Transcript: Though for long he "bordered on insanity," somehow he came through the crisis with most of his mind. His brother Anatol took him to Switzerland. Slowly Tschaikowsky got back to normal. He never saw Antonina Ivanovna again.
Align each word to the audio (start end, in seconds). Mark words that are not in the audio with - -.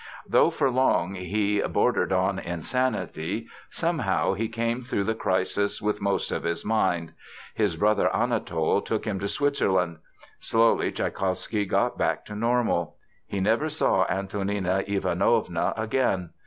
Though 0.27 0.49
for 0.49 0.71
long 0.71 1.13
he 1.13 1.61
"bordered 1.61 2.11
on 2.11 2.39
insanity," 2.39 3.47
somehow 3.69 4.33
he 4.33 4.47
came 4.47 4.81
through 4.81 5.03
the 5.03 5.13
crisis 5.13 5.79
with 5.79 6.01
most 6.01 6.31
of 6.31 6.41
his 6.41 6.65
mind. 6.65 7.13
His 7.53 7.75
brother 7.75 8.09
Anatol 8.11 8.81
took 8.83 9.05
him 9.05 9.19
to 9.19 9.27
Switzerland. 9.27 9.99
Slowly 10.39 10.91
Tschaikowsky 10.91 11.67
got 11.67 11.99
back 11.99 12.25
to 12.25 12.35
normal. 12.35 12.95
He 13.27 13.39
never 13.39 13.69
saw 13.69 14.07
Antonina 14.09 14.83
Ivanovna 14.87 15.71
again. 15.77 16.31